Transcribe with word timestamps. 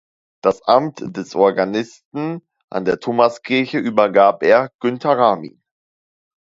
Das 0.41 0.63
Amt 0.63 1.15
des 1.15 1.35
Organisten 1.35 2.41
an 2.71 2.85
der 2.85 2.99
Thomaskirche 2.99 3.77
übergab 3.77 4.41
er 4.41 4.71
Günther 4.79 5.11
Ramin. 5.15 5.61